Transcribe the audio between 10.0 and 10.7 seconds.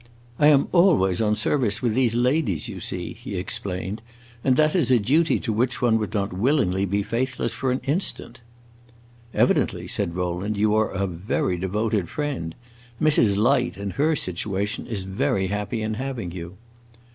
Rowland,